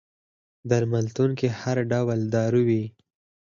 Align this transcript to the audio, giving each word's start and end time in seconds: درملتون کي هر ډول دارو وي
درملتون 0.69 1.29
کي 1.39 1.47
هر 1.59 1.77
ډول 1.91 2.19
دارو 2.35 2.61
وي 2.67 2.83